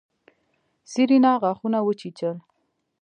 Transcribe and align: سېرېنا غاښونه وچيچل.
سېرېنا 0.91 1.33
غاښونه 1.41 1.79
وچيچل. 1.83 2.37